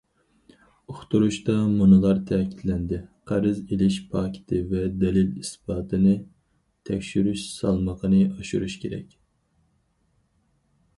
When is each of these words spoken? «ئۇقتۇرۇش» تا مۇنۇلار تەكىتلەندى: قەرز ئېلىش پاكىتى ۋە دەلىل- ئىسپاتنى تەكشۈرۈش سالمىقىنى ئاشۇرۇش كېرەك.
«ئۇقتۇرۇش» 0.91 1.35
تا 1.49 1.57
مۇنۇلار 1.73 2.21
تەكىتلەندى: 2.31 2.99
قەرز 3.33 3.61
ئېلىش 3.65 3.99
پاكىتى 4.15 4.63
ۋە 4.73 4.83
دەلىل- 5.05 5.31
ئىسپاتنى 5.43 6.17
تەكشۈرۈش 6.91 7.47
سالمىقىنى 7.61 8.27
ئاشۇرۇش 8.35 8.83
كېرەك. 8.87 9.17